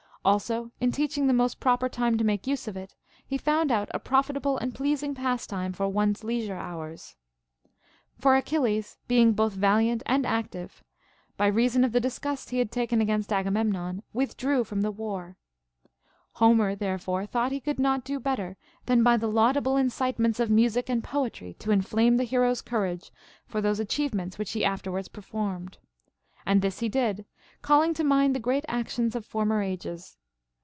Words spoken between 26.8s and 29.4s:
did, calling to mind the great actions of